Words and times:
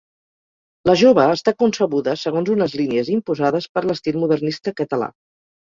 La 0.89 0.95
jove 1.01 1.25
està 1.33 1.53
concebuda 1.65 2.17
segons 2.23 2.51
unes 2.55 2.75
línies 2.83 3.13
imposades 3.19 3.71
per 3.77 3.87
l'estil 3.89 4.21
modernista 4.25 4.77
català. 4.85 5.15